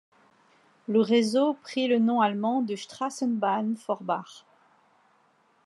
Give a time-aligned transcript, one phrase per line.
[0.87, 4.47] Le réseau pris le nom allemand de Straßenbahn Forbach.